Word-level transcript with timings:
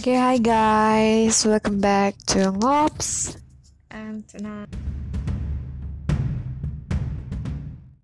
Okay, 0.00 0.16
hi 0.16 0.38
guys, 0.38 1.44
welcome 1.44 1.78
back 1.78 2.16
to 2.24 2.48
Ngops. 2.56 3.36
And 3.90 4.26
tonight, 4.26 4.72